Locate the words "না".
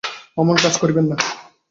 1.07-1.15